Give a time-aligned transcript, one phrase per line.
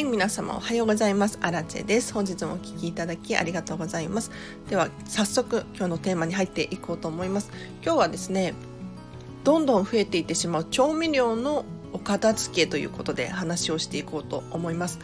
[0.00, 1.38] はい皆様おはようございます。
[1.42, 2.14] アラチェです。
[2.14, 4.30] 本日もお聞きいただきありがとうございます。
[4.70, 7.50] では早速今日のテーマに入っていこうと思います。
[7.84, 8.54] 今日はですね
[9.44, 15.00] どんどん増えていってしまう調味料のお片付けということで話をしていこうと思います。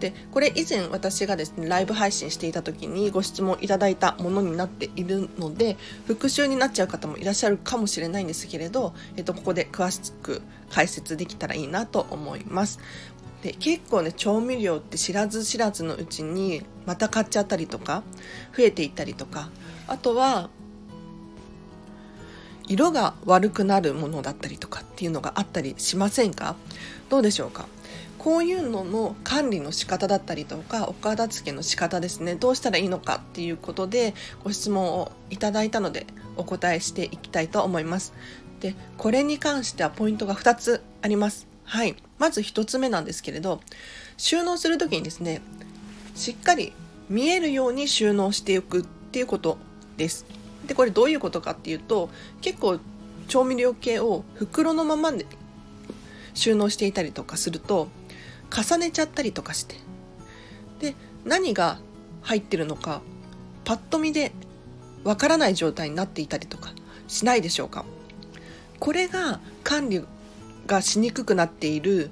[0.00, 5.76] でこれ以前私がですねライブ配信していた時にご質問いただいたものになっているので
[6.06, 12.80] 復習になっちゃう方もいらっしゃるかもしれないんですけれど、えっと、ここで詳しく解説できたらいいなと思います。
[13.44, 18.02] で結構ね調味料って知らず知らずのうちにまた買っちゃったりとか
[18.56, 19.50] 増えていったりとか。
[19.86, 20.48] あとは
[22.66, 26.56] 色が悪くなるものだったりとかっていうのがあったりしませんか？
[27.10, 27.66] どうでしょうか？
[28.16, 32.36] こういうのの管理の仕方だったりとかお片付けの仕方ですね。
[32.36, 36.06] どうしたらいいのかっていうことでご質問をいただいたので
[36.38, 38.14] お答えしていきたいと思います。
[38.60, 41.46] でこれに関してはポイントが2つあります。
[41.64, 41.94] はい。
[42.18, 43.60] まず1つ目なんですけれど、
[44.16, 45.42] 収納する時にですね、
[46.14, 46.72] しっかり
[47.08, 49.58] 見えるように収納しておくっていうこと
[49.96, 50.26] です。
[50.66, 52.78] で、これどういうことかっていうと、結構
[53.28, 55.26] 調味料系を袋のままで
[56.34, 57.88] 収納していたりとかすると、
[58.50, 59.76] 重ねちゃったりとかして、
[60.80, 61.78] で、何が
[62.22, 63.02] 入ってるのか、
[63.64, 64.32] パッと見で
[65.04, 66.72] わからない状態になっていたりとか
[67.08, 67.84] しないでしょうか。
[68.78, 70.04] これが管理
[70.66, 72.10] がしにくくなっている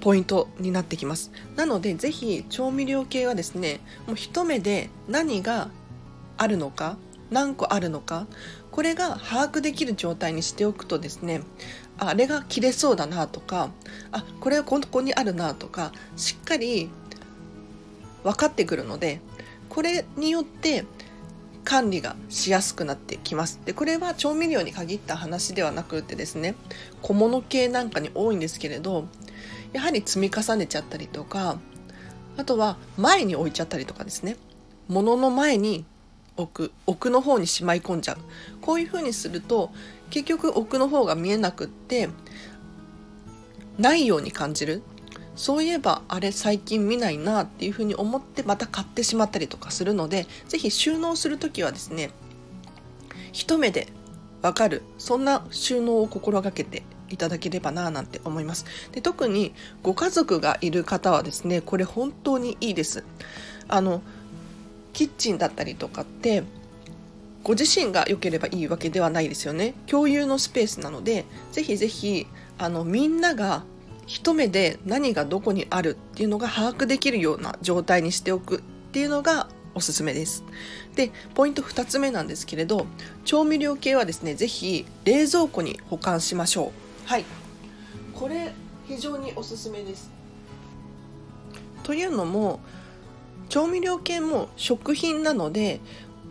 [0.00, 1.32] ポイントになってきます。
[1.56, 5.70] なのでぜひ調味料系はですねもう一目で何が
[6.36, 6.96] あるのか
[7.30, 8.26] 何個あるのか
[8.70, 11.42] これが把握できる状態にしておくとですね
[11.98, 13.70] あれが切れそうだなとか
[14.12, 16.90] あこれはここにあるなとかしっかり
[18.24, 19.20] 分かってくるので
[19.68, 20.84] これによって
[21.64, 23.60] 管理がしやすくなってきます。
[23.64, 26.54] でこれは調味料に限った話ではなくてですね
[27.02, 29.06] 小物系なんかに多いんですけれど
[29.72, 31.58] やはり積み重ねちゃったりとか
[32.36, 34.36] あとは前に置いちゃったりとかですね
[34.88, 35.84] 物の前に
[36.36, 38.18] 置く奥の方にしまい込んじゃう。
[38.60, 39.70] こういうふうにすると
[40.10, 42.08] 結局奥の方が見えなくって
[43.78, 44.82] ないように感じる。
[45.36, 52.10] そういえばあれ最近見ないなっていうふうに思ってまた買ってしまったりとかするので是非収納する時はですね
[53.32, 53.88] 一目で
[54.42, 58.64] わかるそんな収納を心がけていただければななんて思います。
[58.92, 63.04] で特にご家族がいる方はですねこれ本当にいいです。
[63.68, 64.02] あの
[64.92, 66.44] キッチンだったりとかって
[67.42, 69.74] ご自身が良ければいいわけではないですよね。
[69.86, 72.26] 共有のスペースなのでぜひぜひ
[72.58, 73.64] あのみんなが
[74.06, 78.60] 一目で何がどこにあるっていうのが把握できるような状態にしておくっ
[78.92, 80.44] ていうのがおすすめです。
[80.94, 82.86] で、ポイント2つ目なんですけれど、
[83.24, 86.72] 調味料系はですね、ぜひ冷蔵庫に保管しましょ
[87.06, 87.08] う。
[87.08, 87.24] はい。
[88.14, 88.52] これ、
[88.86, 90.10] 非常におすすめです。
[91.82, 92.60] というのも、
[93.48, 95.80] 調味料系も食品なので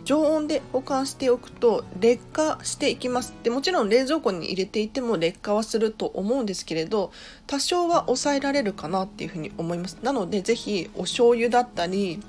[0.06, 3.34] 常温で保管しておくと劣化していきます。
[3.44, 7.12] でもちろん冷蔵庫に入れていても劣化はすると思うんですけれど
[7.48, 9.98] 多少は抑えられるかなっていうふうに思います。
[10.02, 12.20] なのでぜひお醤油だったり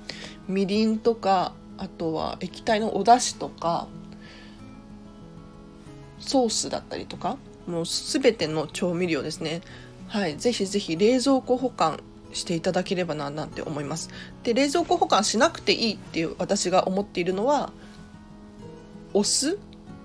[0.46, 3.88] みりんとかあとは液体のお出汁とか
[6.20, 7.36] ソースだったりとか
[7.66, 9.62] もう全ての調味料ですね。
[10.06, 11.98] はいぜひぜひ冷蔵庫保管
[12.34, 14.10] していただければななんて思います。
[14.42, 17.72] で冷蔵庫保管しなくていいっていう私が思っているのは
[19.14, 19.58] お酢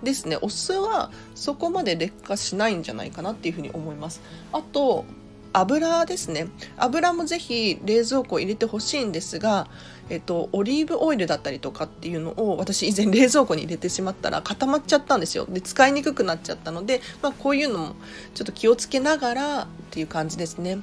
[0.03, 0.37] ですね。
[0.41, 4.21] お酢はそこまで劣化しないんじゃないかなっていうふうに思います。
[4.53, 5.05] あと
[5.51, 6.47] 油ですね。
[6.77, 9.67] 油もぜひ冷蔵庫入れてほしいんですが、
[10.09, 15.45] えっと、オリーブオイルだったりとかっていうのを私以前冷蔵庫に入れてしまったら固まっちゃったんですよ。
[15.49, 17.95] で使いにくくなっちゃったので、まあ、こういうのも
[18.35, 20.77] ちょっと気をつけながらっていう感じですね。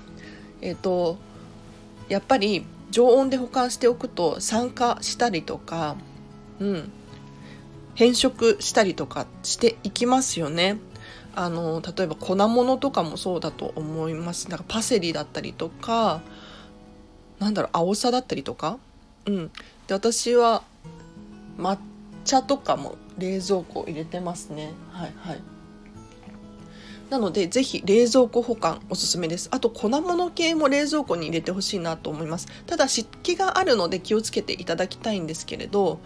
[0.61, 1.17] えっと
[2.09, 5.97] やっぱり常温で保管しておくと酸化したりとか、
[6.61, 6.91] うん、
[7.95, 10.79] 変色したりとかしていきますよね。
[11.35, 14.49] あの例えば粉物とかもそうだと思います。
[14.49, 16.23] なんかパセリだったりとか
[17.39, 18.79] なんだろう青さだったりとか、
[19.27, 19.51] うん、
[19.87, 20.63] で私は
[21.59, 21.79] 抹
[22.25, 24.73] 茶とかも冷蔵庫入れてますね。
[24.93, 25.41] はいはい。
[27.11, 29.49] なので、ぜひ冷蔵庫保管おすすめです。
[29.53, 32.49] あと、粉物系も冷蔵庫に入れてほしいなと思います。
[32.67, 36.01] ただ、湿気があるので気をつけていただきたいんですけれど、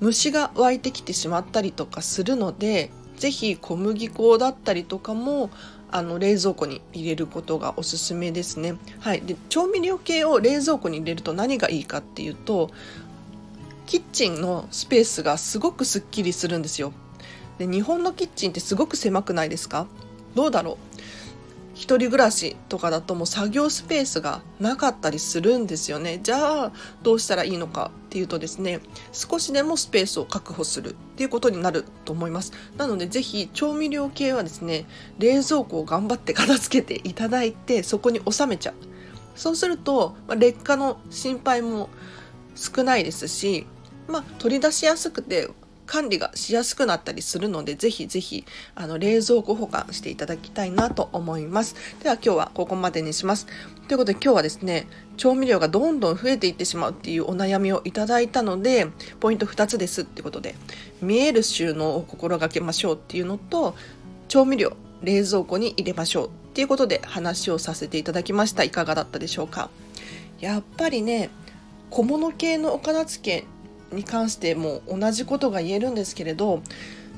[0.00, 5.50] 虫が湧いてきてしまったりとかするので、ぜひ小麦粉だったりとかも
[5.90, 8.76] あの冷蔵庫に入れることがおすすめですね。
[9.00, 12.70] はい、で調味料系を冷蔵庫に入れると何がいいかっていうと
[13.86, 16.92] キッチンのスペースがすごくすっきりするんですよ。
[17.58, 19.86] で日本のキッチンってすごく狭くないですか？
[20.34, 20.76] どうだろう？
[21.74, 26.18] 一人暮らしとかだともう作業スペースがなかったりするんですよね。
[26.24, 26.72] じゃあ
[27.04, 28.80] どうしたらいいのかっていうとですね
[29.12, 32.52] 少しでもスペースを確保するっていうことになると思います。
[32.76, 34.86] なのでぜひ調味料系はですね
[35.20, 38.74] 冷蔵庫を頑張って片付けていただいてそこに収めちゃう。
[39.36, 41.90] そうすると、ま、劣化の心配も
[42.56, 43.68] 少ないですし、
[44.08, 45.48] まあ、取り出しやすくて
[45.88, 48.44] 管理がしやすくなったりするのでぜひぜひ
[48.76, 51.74] あの冷蔵庫保管していただきたいなと思います。
[52.02, 53.46] では今日はここまでにします。
[53.88, 54.86] ということで今日はですね
[55.16, 58.86] 調味料がどんどん増えていってしまうっていうお悩みをいただいたので
[59.18, 60.54] ポイント2つですってことで
[61.00, 63.74] 見える収納を心がけましょうっていうのと
[64.28, 68.62] 調味料冷蔵庫に入れましょうっていうことで話をさせていただきました。
[68.62, 69.70] いかがだったでしょうか？
[70.40, 71.30] やっぱりね
[71.90, 73.46] 小物系のお片付け
[73.92, 76.62] に関しても同じことが言えるんですけれど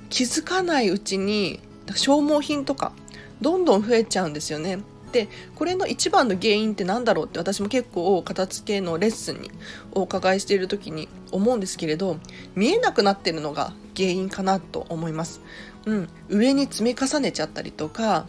[0.08, 1.60] 気づかないうちに
[1.94, 2.92] 消耗品とか
[3.40, 4.80] どんどん増えちゃうんですよね。
[5.12, 9.50] でこれの一番の原因って何だろうって私も結構片付けのレッスンに
[9.92, 12.18] お伺いしている時に思うんですけれど
[12.54, 15.40] 見えなくなってるのが原因かなと思います。
[15.86, 18.26] うん、上に積み重ねちゃったりとか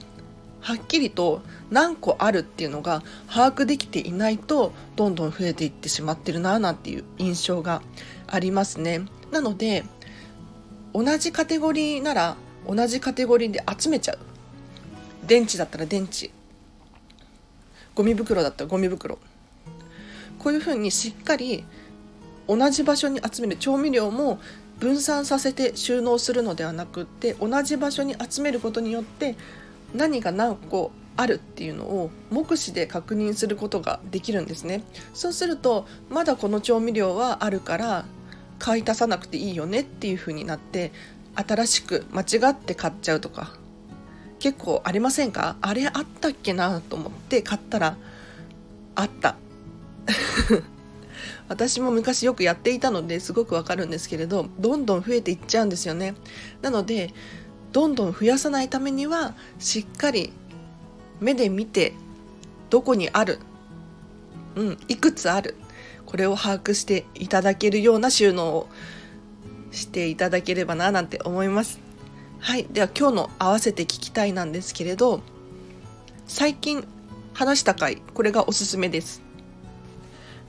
[0.61, 1.41] はっきりと
[1.71, 7.81] 何個あるっていうのが把握できていないとどんどん増えていってしまってるななんていう印象が
[8.27, 9.01] ありますね。
[9.31, 9.83] なので
[10.93, 12.35] 同じカテゴリーなら
[12.67, 14.19] 同じカテゴリーで集めちゃう。
[15.25, 16.31] 電池だったら電池。
[17.95, 19.17] ゴミ袋だったらゴミ袋。
[20.37, 21.63] こういうふうにしっかり
[22.47, 23.55] 同じ場所に集める。
[23.57, 24.39] 調味料も
[24.79, 29.35] 分散させて収納するのではなくって同じ場所に集めることによって
[29.93, 34.83] 何が何個あるっていうのを目視で確認することができるんですね。
[35.13, 38.05] そうするとまだこの調味料はあるから
[38.59, 40.91] 買い足さなくていいよねっていう風になって
[41.35, 43.53] 新しく間違って買っちゃうとか
[44.39, 45.57] 結構ありませんか？
[45.61, 47.97] あれあったっけなと思って買ったら
[48.95, 49.35] あった。
[51.47, 56.15] 私も昔よくやっていたのですごくわかるんですけれどどんどん増えていっちゃうんですよね。
[56.61, 57.13] なので
[57.71, 60.33] どんどん増やさないためにはしっかり
[61.19, 61.93] 目で見て
[62.69, 63.39] どこにある
[64.55, 65.55] うんいくつある
[66.05, 68.67] これを把握していただけるような収納を
[69.71, 71.79] していただければななんて思います。
[72.39, 75.21] はいでは今日の合わせて聞きたいなんですけれど
[76.25, 76.83] 最近
[77.33, 79.21] 話した回これがおすすめです。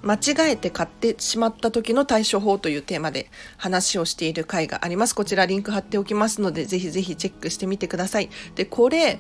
[0.02, 5.14] 間違えて買ってしまった時の対処法というテーマで話をしている回があります。
[5.14, 8.28] こちらリンク貼っておきますので、ぜひぜひチェックしてみてください。
[8.54, 9.18] で、これ、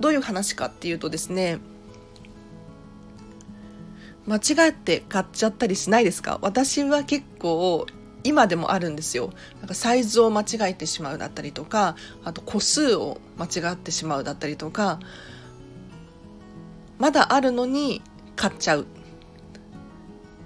[0.00, 1.58] どういう話かっていうとですね、
[4.26, 6.40] 間違って買っちゃったりしないですか？
[6.42, 7.86] 私は結構
[8.24, 11.94] 今でもあるんですよなんかサイズを間違えてしまうだったりとか
[12.24, 14.98] あと個数を間違ってしまうだったりとか
[16.98, 18.02] まだあるのに
[18.34, 18.86] 買っちゃう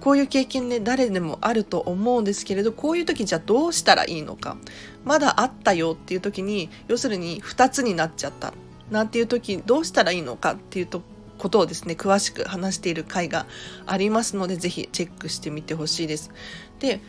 [0.01, 4.57] こういう経験ね誰でもあると思うんですけれどこういう時じゃあどうしたらいいのか
[5.05, 8.53] まだあったよっていう時に要するに2つになっちゃった
[8.89, 11.01] なんていう時どうしたらいいのかっていうと
[11.37, 13.45] ことをですね詳しく話している回が
[13.87, 16.31] ありますので是非チェックしてみてほしいです。
[16.79, 16.99] で、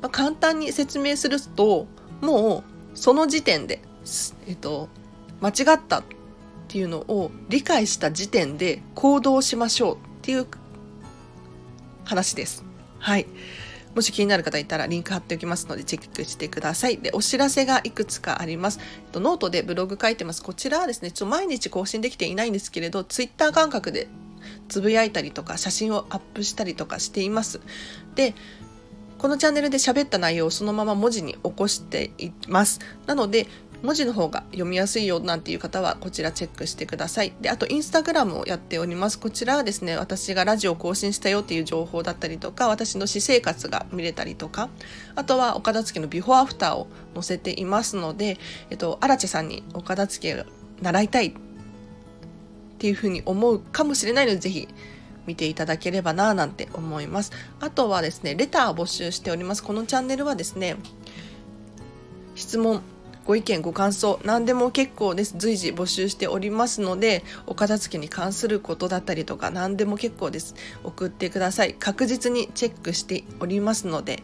[0.00, 1.86] まあ、簡単に説明すると
[2.20, 2.64] も
[2.94, 3.80] うその時点で、
[4.48, 4.88] えっと、
[5.40, 6.04] 間違ったっ
[6.66, 10.46] ていうのを理解した時点で行動しましょうっていう
[12.08, 12.64] 話です。
[12.98, 13.26] はい。
[13.94, 16.98] もし気になる方いたらリンク貼っておきますのでチェックしてください。
[16.98, 18.80] で、お知らせがいくつかあります。
[19.12, 20.42] ノートでブログ書いてます。
[20.42, 24.08] こちらはですね、ちょ毎日更新できていないんですけれど、ツイッター感覚で
[24.68, 27.60] つぶやいたりとか写真をアップしたりとかしています。
[28.14, 28.34] で、
[29.18, 32.78] このチャンネルで喋った内容をそのまま文字に起こしています。
[33.06, 33.48] なので、
[33.82, 37.32] 文字の方が読みやすいよなんていう方はこちらチェックしてください。
[37.40, 39.18] で、あとインスタグラムをやっております。
[39.18, 44.68] こちらはですね、私がラジオを更新したよっていう情報だったりとか、私の私生活が見れたりとか、
[45.14, 48.38] あとは岡田付のビフォーアフターを載せていますので、
[48.70, 50.44] えっと、荒地さんに岡田付け
[50.82, 51.32] 習いたいっ
[52.78, 54.68] ていうふうに思うかもしれないので、ぜひ
[55.26, 57.30] 見ていただければなぁなんて思います。
[57.60, 59.62] あとはですね、レターを募集しております。
[59.62, 60.76] このチャンネルはですね、
[62.34, 62.82] 質問、
[63.28, 65.34] ご意見ご感想何でも結構です。
[65.36, 70.54] 随時募集しておりますのでお片付けに関することだったりとか何でも結構です。
[70.82, 71.74] 送ってください。
[71.74, 74.22] 確実にチェックしておりますので。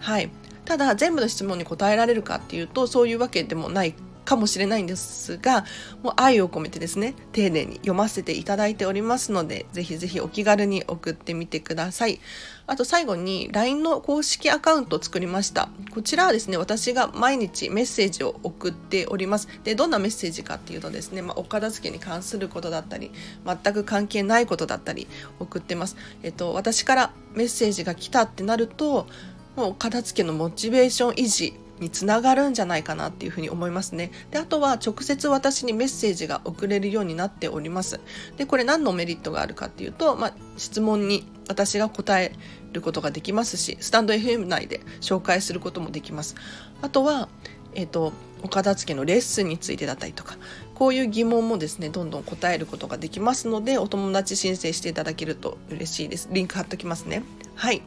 [0.00, 0.30] はい。
[0.64, 3.94] ただ全部の質問に答えられるかっていうとそういうわけでもない
[4.26, 5.64] かもしれないんですが
[6.02, 12.20] もう愛を込めてですね丁寧に読ませていただいておりますのでぜひぜひお気軽に送ってみてください。
[12.68, 15.68] あと最後に LINE の公式アカウントを作りました。
[15.92, 19.48] こちらはですね私が毎日メッセージを送っております。
[19.62, 23.12] でどんなメッセージかっていうとですね、まあ、お片付けに関することだったり
[23.46, 25.06] 全く関係ないことだったり
[25.38, 25.96] 送ってます。
[26.24, 29.06] えっと私からメッセージが来たってなると
[29.54, 34.10] もう片付けのモチベーション維持につながるんじゃないかなっていうふうに思いますね。
[34.30, 38.00] で、あとは直接私にメッセージが送れるようになっております。
[38.36, 42.32] で、これ何のメリットがあるかっていうと、まあ、質問に私が答え
[42.72, 46.34] ることができますし、スタンド FM 内で紹介することもできます。
[46.82, 47.28] あとは、
[47.74, 50.36] え、ー、と、お片付けのレッスンについてだったりとか、
[50.74, 56.28] こういう疑問もですね、どんどん答えることができますので、お友達申請していただけると嬉しいです。
[56.32, 57.22] リンク貼っときますね。
[57.54, 57.82] はい。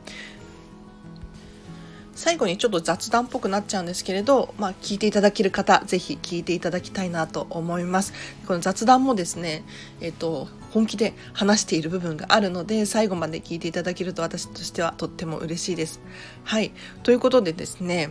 [2.19, 8.11] 最後にちょっと雑談っぽくなっちゃうんですけれど、まあ、聞いていただける方、ぜひ聞いていただきたいなと思います。
[8.45, 9.63] この雑談もですね、
[10.01, 16.01] えっ、と、本気で話している部分があるので、最後まで聞いていただけると私としてはとっても嬉しいです。
[16.43, 16.73] はい。
[17.03, 18.09] ということでですね、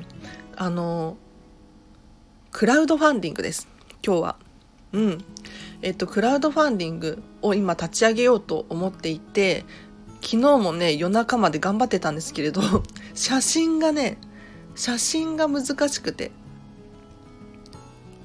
[0.56, 1.18] あの、
[2.50, 3.68] クラウドファンディングです。
[4.02, 4.36] 今日は。
[4.92, 5.24] うん。
[5.82, 9.66] えっと、クラウドファンディングを今立ち上げようと思っていて、
[10.20, 12.62] 昨日もね夜中まで頑張ってたんですけれど
[13.14, 14.18] 写真がね
[14.74, 16.30] 写真が難しくて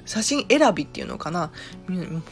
[0.06, 1.50] 写真選びっていうのかな。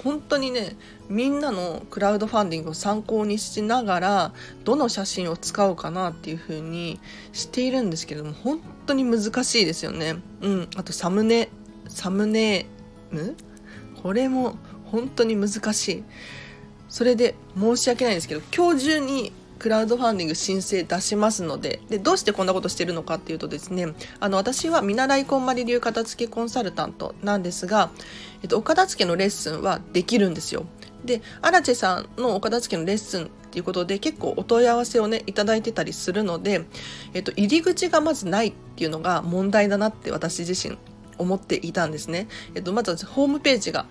[0.04, 0.76] 本当にね
[1.10, 4.34] みんなのクラウドファンディングを参考にしながら
[4.66, 7.00] どの写真を使おうかなっていう風に
[7.32, 10.18] しているんですけれども本当に難しいですよね。
[10.42, 10.70] うん。
[10.76, 11.50] あとサムネ
[11.88, 13.36] サムネーム？
[14.04, 16.04] これも本当に難しい。
[16.90, 27.92] それで申し訳ないんですけど今日中にクラウドファンディング申請出しますのででどうしてこんなことしてるのかっていうとですねあの私は見習いこんまり流片付けコンサルタントなんですが、
[28.42, 30.66] えっと、お片付けのレッスンはできるんですよ。
[31.06, 36.66] でアラチェさんのお片付けのレッスンっていうことで結構お問い合わせをねいただいてたりするので、
[37.14, 40.76] えっと、入り口がまずないっていうのが問題だなって私自身
[41.20, 43.86] 思っていたんですね、えっと、まずはホームページが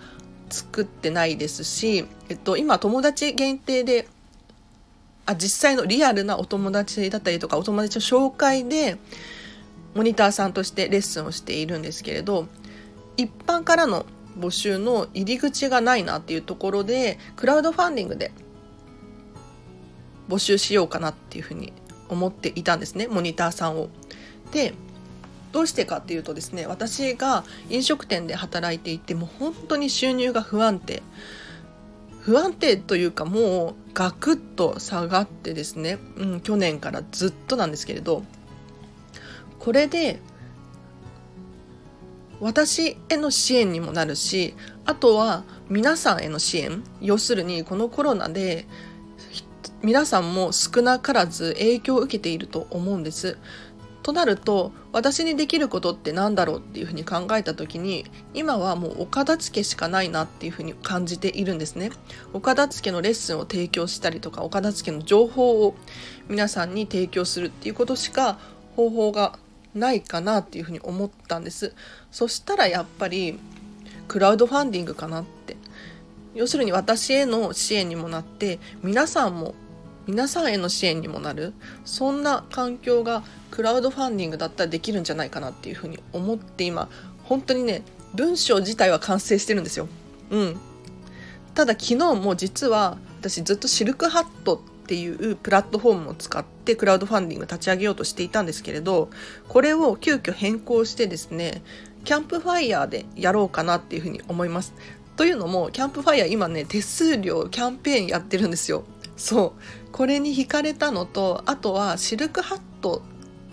[0.49, 4.09] 作ってないですし、えっと、今友達限定で
[5.31, 8.97] あ実際のリアルなお友達だったりとかお友達の紹介で
[9.93, 12.47] モニターさんとしてレッスンをしているんですけれど
[13.17, 14.05] 一般からの
[14.39, 18.31] 募集の入り口がないなっていうところでクラウドファンディングで
[20.29, 21.73] 募集しようかなっていうふうに
[22.07, 23.89] 思っていたんですねモニターさんを。
[24.51, 24.73] で
[25.51, 31.03] どうしてかっていうとですね私が飲食店で働いていてもう本当に収入が不安定
[32.21, 38.23] 不安定というかもうガクッと下がってですね、うん、去年からずっとなんですけれど
[39.59, 40.19] これで
[42.39, 48.65] 私への支援にもなるしあとは皆さんへの支援要するにこのコロナで
[49.83, 53.37] 皆さんも少なからず影響を受けていると思うんです。
[54.03, 61.91] となると私にできることって何だろうっていうふうに考えた時に今はもうお片付けしかないなっていうふうに感じているんですね。
[62.33, 65.75] お片付けのレッスンを提供したりとかお片付けの情報を
[66.27, 68.39] 皆さんに提供するっていうことしか
[68.75, 69.37] 方法が
[69.75, 71.73] ないかなっていうふうに思ったんです。
[72.11, 73.39] そしたらやっぱり
[74.07, 75.57] クラウドファンディングかなって。
[76.33, 79.53] 要するに私への支援にもなって皆さんも
[80.07, 81.53] 皆さんへの支援にもなる
[81.85, 86.89] そんな環境がクラウドファンディングだったらできるんじゃないかなっていうふうに思って今
[87.23, 89.87] 本当にね文章自体は完成してるんですよ。
[90.31, 90.57] うん、
[91.53, 99.09] ただ昨日も実は私ずっとシルクハットっていうプラットフォームを使ってクラウドファンディング立ち上げようとしていたんですけれど
[99.47, 101.61] これを急遽変更してですね
[102.03, 104.73] キャンプファイヤーでやろうかなっていうふうに思います。
[105.15, 108.83] というのもキャンプファイヤー今ね手数料キャンペーンやってるんですよ。
[109.21, 109.53] そ
[109.87, 109.91] う。
[109.91, 113.03] これに惹かれたのとあとはシルクハット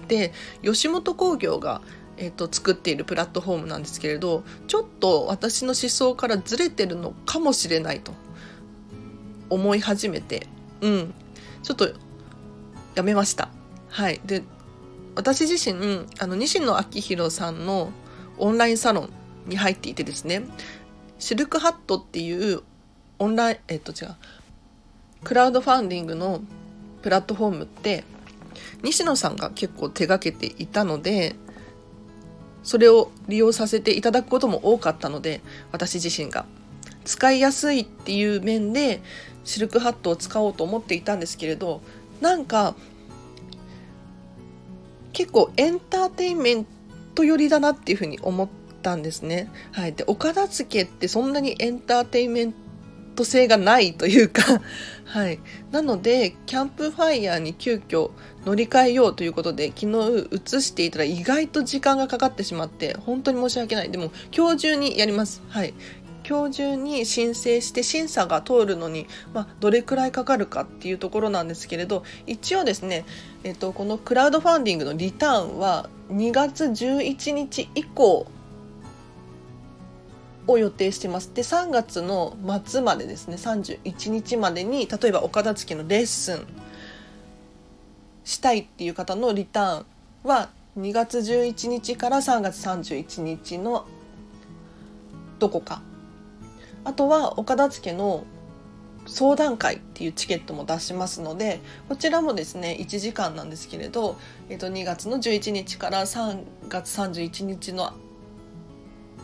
[0.05, 0.33] って
[0.63, 1.83] 吉本興業が
[2.21, 8.13] えーと、作っているプラットフォームなんですけれどちょっと私の思想からずれてるのかもしれないと。
[9.51, 10.47] 思い始めて。
[10.81, 11.15] うん。
[11.63, 11.91] ちょっと
[12.95, 13.49] やめました。
[13.89, 14.21] はい。
[14.25, 14.43] で
[15.15, 17.93] 私自身あの西野昭弘さんの
[18.39, 19.11] オンラインサロン
[19.47, 20.43] に入っていてですね
[21.19, 22.63] シルクハットっていう
[23.19, 24.17] オンラインえっ、ー、と違う。
[25.25, 26.41] クラウドファンディングの
[27.03, 28.05] プラットフォームって
[28.83, 31.35] 西野さんが結構手がけていたので
[32.63, 35.41] それを利用させていただくことも多かったので
[35.73, 36.45] 私自身が
[37.05, 39.01] 使いやすいっていう面で
[39.45, 41.81] シルクハットを使おうと思っていたんですけれど
[42.21, 42.75] なんか
[45.13, 46.67] 結構エンターテインメン
[47.15, 48.49] ト寄りだなっていうふうに思っ
[48.83, 49.51] たんですね。
[49.73, 52.59] はい、でお片付けってそんなにエンターテインメント
[53.25, 54.43] 性がないというか
[55.05, 55.39] はい、
[55.71, 58.11] なのでキャンプファイヤーに急遽
[58.45, 63.91] 乗り換えようということで昨日移していたら意外と時間がかかってしまって本当に申し訳ない。
[63.91, 65.43] でも今日中にやります。
[65.49, 65.73] はい。
[66.29, 73.07] 今日中に申請して審査が通るのに、まあ、どれくらいかかるかっていうところなんですけれど一応ですね、
[73.45, 78.27] えっと、このクラウドファンディングのリターンは2月11日以降
[80.49, 81.33] を予定してます。
[81.35, 86.47] で3月の末までですね31日までに例えばお片付けのレッスン
[88.25, 89.87] したいっていう方のリターン
[90.25, 93.87] は2月11日から3月31日の
[95.39, 95.83] どこか。
[96.85, 98.25] あとはお片付けの
[99.07, 107.93] 相談会っていうチケットも出しますのでこちらもですね1時間なんですけれど、えー、と2月の11日から3月31日の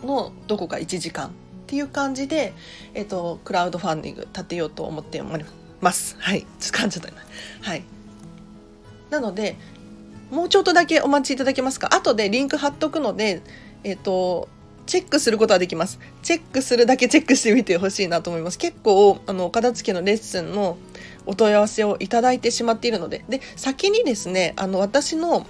[0.04, 1.30] のどこか1時間っ
[1.66, 2.52] ていう感じで、
[2.94, 5.44] えーと、クラウドファンディング立てようと思っており
[5.80, 6.16] ます。
[6.18, 7.18] はい、掴んじゃったな。
[7.62, 7.84] はい。
[9.11, 9.56] なので
[10.30, 11.94] もうちょっとだけお待ちいただけますか？
[11.94, 13.42] 後でリンク貼っとくので、
[13.84, 14.49] えっ、と
[14.87, 15.99] チェックすることはできます。
[16.23, 18.58] チェックするだけチェックしてみてほしいなと思います。
[18.58, 20.76] 結構、あの、お片付けのレッスンの
[21.26, 25.46] お問い合わせをいただいてしまっているので、で、先にですね、あの、私の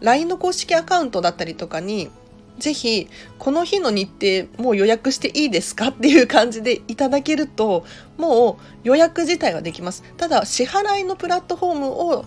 [0.00, 2.10] LINE の公式アカウントだったりとかに、
[2.58, 7.84] ぜひ、この日の日程もう予約していいですかっていう感じでいただけると、
[8.18, 10.04] もう予約自体はできます。
[10.16, 12.24] ただ、支払いのプラットフォームを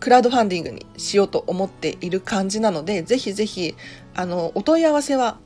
[0.00, 3.74] クラウドファンディングにしようと思っている感じなので、ぜひぜひ、
[4.14, 5.38] あの、お問い合わせは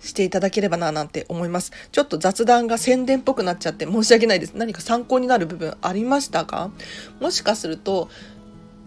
[0.00, 1.72] していただければななんて思います。
[1.90, 4.54] ちょっと雑談が宣伝っぽくなっちゃって申し訳ないです。
[4.54, 6.70] 何か参考になる部分ありましたか？
[7.20, 8.08] もしかすると、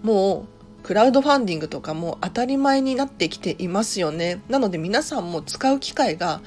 [0.04, 4.42] もうクラウドファンディングとかも当たり前になってきていますよね。
[4.50, 6.42] なので皆さんも使う機会が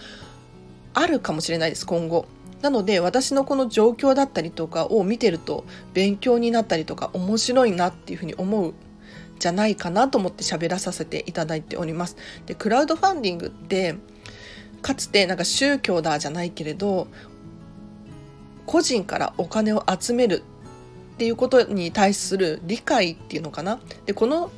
[0.92, 2.26] あるかもしれないです、今後。
[2.62, 8.74] なので私のこの状況だったりとかを見てると勉強になったりとか面白いなっていうふうに思う
[9.38, 12.16] じゃないかなと思って喋らさせていただいております。
[12.46, 13.96] で、クラウドファンディングって
[14.80, 17.08] かつてなんか宗教だじゃないけれど
[18.66, 20.42] 個人からお金を集める
[21.14, 23.78] っていうことに対する理解っていうのかな？
[24.04, 24.50] でこの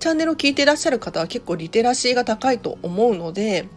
[0.00, 3.68] チャンネルを聞いていらっしゃる方は結構リテラシーが高いと思うので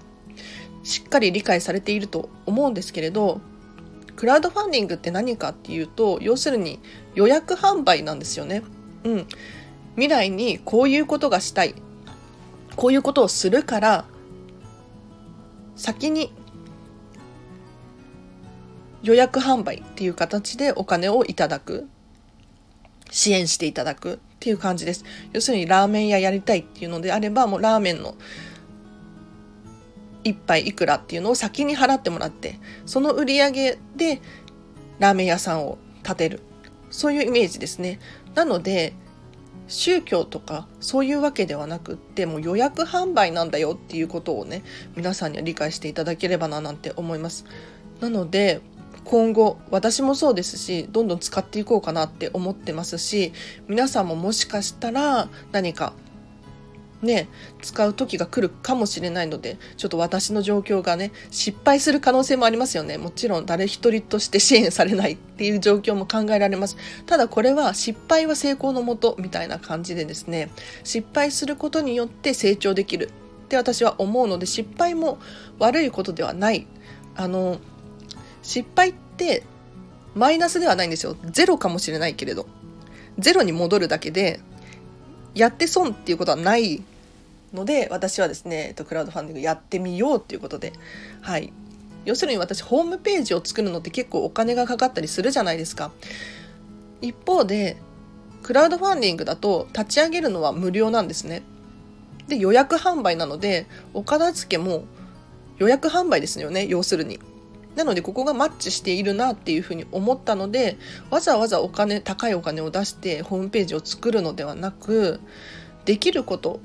[0.83, 3.41] しっかり理解されていると思うんですけれど
[4.15, 6.79] クラウドファンディングって何かっていうと要するに
[7.15, 8.63] 予約販売なんですよね。
[9.03, 9.27] うん、
[9.95, 11.75] 未来にこういうことがしたい。
[12.75, 14.05] こういうことをするから
[15.75, 16.33] 先に
[19.03, 21.87] 予約販売っていう形でお金をいただく。
[23.11, 25.05] 支援していただくっていう感じです。
[25.33, 28.15] 要するにラーメン屋やりたいっていうのであればもうラーメンの
[30.23, 34.21] 1杯いくらっていうのを先に払ってもらってその売り上げで
[34.99, 36.41] ラーメン屋さんを建てる。
[36.89, 37.99] そういうイメージですね。
[38.35, 38.93] なので
[39.67, 44.63] 宗教とかそういうわけではなくってもう予約販売なんだよっていうことをね
[44.95, 47.45] 皆さんには理解していただければななんて思います。
[47.99, 48.61] なので
[49.05, 53.31] 今後私もそうですしどんどん使っていこうかなって思ってますし
[53.67, 55.93] 皆さんももしかしたら何か
[57.05, 57.29] ね、
[57.61, 62.97] 使う時が来るかもしれないので、ちょっと私の状況がね、失敗する可能性もありますよね。
[62.97, 66.77] もちろん誰一人として支援されないっていう状況も考えられます。
[67.05, 70.49] ただこれは失敗は成功のもとみたいな感じでですね、
[70.83, 73.09] 失敗することによって成長できる
[73.45, 75.19] って私は思うので、失敗も
[75.59, 76.67] 悪いことではない。
[77.15, 77.59] あの、
[78.45, 79.43] 失敗って
[80.13, 81.17] マイナスではないんですよ。
[81.25, 82.47] ゼロかもしれないけれど。
[83.17, 84.39] ゼロに戻るだけで、
[85.33, 86.83] やって損っていうことはない
[87.53, 90.73] ので私はですね、えっと、クラウドファンディングやってみようっていうことで、
[91.21, 91.51] はい、
[92.05, 95.91] 要するに私ホームページを作るのって結構お金がかかったりするじゃないですか。
[97.01, 97.77] 一方で
[98.43, 101.43] クラウドファンディングだと立ち上げるのは無料なんですね。
[102.27, 104.85] で予約販売なのでお片付けも
[105.57, 107.19] 予約販売ですよね要するに。
[107.75, 110.77] なのでここがマッチしているなっていうふうに思ったので
[111.09, 115.19] わざわざお金高いお金を出してホームページを作るのではなく
[115.85, 116.59] できること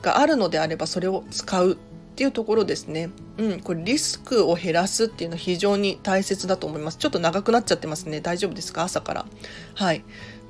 [0.00, 1.76] があるのであればそれを使うっ
[2.14, 3.10] ていうところですね。
[3.38, 6.98] うん、これリスクを減らすっていうのは非常に大切だと思います。
[6.98, 8.20] ちょっと長くなっちゃってますね。
[8.20, 8.82] 大丈夫ですか？
[8.82, 9.26] 朝から。
[9.74, 10.04] はい。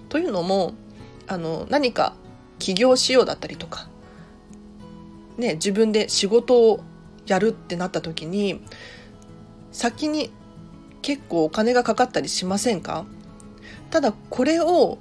[0.09, 0.75] というのも、
[1.29, 2.15] あの、何か
[2.59, 3.89] 起業しようだったりとか、
[5.39, 6.81] ね、自分で仕事を
[7.27, 8.61] やるってなった時に、
[9.73, 10.31] 先に
[11.01, 13.05] 結構お金がかかったりしませんか？
[13.91, 14.99] ただこれを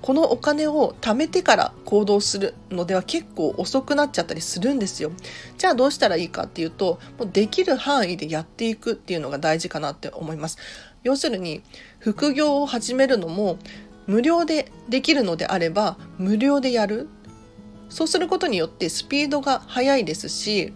[0.00, 5.12] このお金を貯めてから行動するのでは結構遅くなっちゃったりするんですよ。
[5.58, 10.56] じゃあどうしたらいいかっていうと、もうできる範囲でやっていくっていうのが大事かなって思います。
[11.02, 11.62] 要するに、
[11.98, 13.58] 副業を始めるのも
[14.06, 17.08] 無料でできるのであれば無料でやる。
[17.90, 20.72] そうすることによってスピードが速いですし、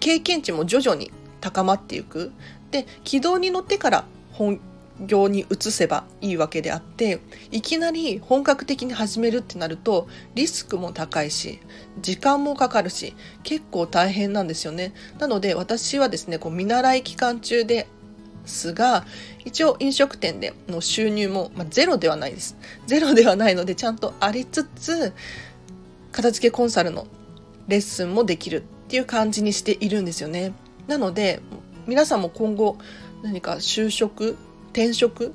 [0.00, 1.12] 経験値も徐々に
[1.44, 2.32] 高まっていく。
[2.70, 4.58] で、軌道に乗ってから本
[5.00, 11.58] 業に移せばいいわけであっていきなり本格的に始めるってなるとリスクも高いし
[12.00, 14.94] 時間もかかるし結構大変なんですよね。
[15.18, 17.88] なので私はですねこう見習い期間中で
[18.46, 19.04] すが
[19.44, 22.56] 一応飲食店での収入も、まあ、ゼロではないです。
[22.86, 25.12] ゼロではないのでちゃんとありつつ
[26.12, 27.08] 片付けコンサルの
[27.66, 30.52] レッスンもできるっていう感じにしているんですよね。
[30.86, 31.40] なので
[31.86, 32.78] 皆さんも今後
[33.22, 34.36] 何か就職
[34.72, 35.32] 転職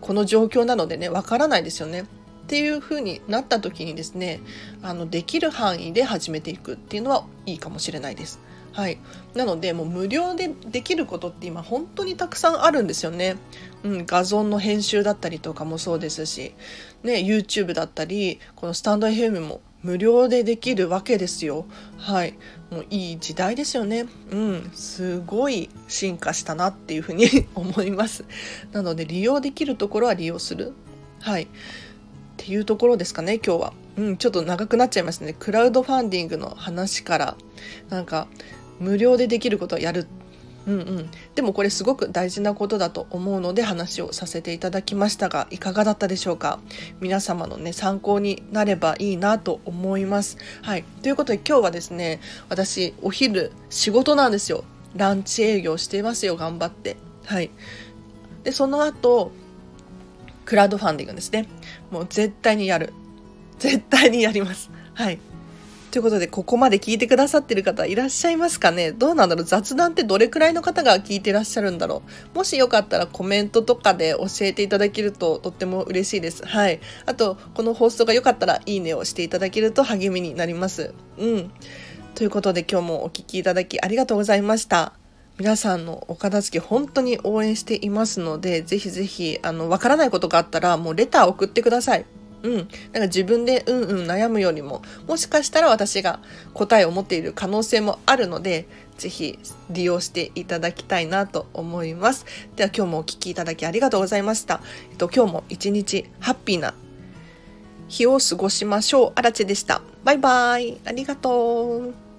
[0.00, 2.04] この状況なのでねわからないですよねっ
[2.46, 4.40] ていう風になった時にですね
[4.82, 8.40] あのできる範囲で始めていくっていうのはいいかもしれないです。
[8.72, 8.98] はい、
[9.34, 13.36] なのでもう無料でできることって今本当にたくさんあるんですよね。
[13.82, 16.54] うん、画像の編集だったりとかもそうですし、
[17.02, 21.66] ね、YouTube だったりこのスタンド FM も無料でできるわけですよ。
[21.96, 22.34] はい。
[22.70, 24.06] もういい時代ですよね。
[24.30, 24.70] うん。
[24.74, 28.24] すごい進化したなっていうふうに 思います。
[28.72, 30.72] なので利用できるところは利用する。
[31.20, 31.44] はい。
[31.44, 31.46] っ
[32.36, 33.72] ていうところですかね、今日は。
[33.96, 35.34] うん、ちょっと長くなっちゃいましたね。
[35.38, 37.36] クラウドファンディングの話から、
[37.90, 38.28] なんか、
[38.78, 40.06] 無料でできることをやる
[40.66, 46.60] うんうん、でもこれすごく大事なことだと思うので話をさせていただきましたがいかがだったでしょうか？
[47.00, 50.36] 皆様のね参考になればいいなと思います。
[50.62, 54.64] はい、ということで今日はですね私お昼仕事なんですよ。
[54.94, 56.96] ランチ営業していますよ頑張って。
[57.24, 57.50] はい、
[58.44, 59.32] でその後
[60.44, 61.48] クラウドファンディングですね。
[61.90, 62.92] もう絶対にやる。
[63.58, 64.70] 絶対にやります。
[64.94, 65.18] はい。
[65.90, 68.92] ということで、ここまで聞いてくださってる方いらっしゃいますかね？
[68.92, 69.44] どうなんだろう？
[69.44, 72.38] 雑談ってどれくらいの方が聞いてらっしゃるんだろう？
[72.38, 76.46] もしよかったらコメントとかで教えていただけるととっても嬉しいです。
[76.46, 76.80] はい。
[77.06, 80.94] あと、この放送が良かったらいいねをしていただけると励みになります。
[81.18, 81.50] うん。
[82.14, 84.92] ということで今日もお聴きいただきありがとうございました。
[85.38, 92.04] 皆さんのお片付け本当に応援していますので、ぜひぜひ、あの、わからないことがあったらもうレター送ってください。
[92.42, 92.54] うん。
[92.56, 96.20] なんか自分でうんうん悩むよりも、もしかしたら私が
[96.54, 98.66] 答えを持っている可能性もあるので、
[98.98, 99.38] ぜひ
[99.70, 102.26] 利用していただきたいなと思います。
[102.56, 104.60] では今日もお聴きいただきありがとうございました。
[104.90, 106.74] えっと、今日も一日ハッピーな
[107.88, 109.12] 日を過ごしましょう。
[109.16, 109.82] あらでした。
[110.04, 110.80] バイバイ。
[110.84, 112.09] ありがとう。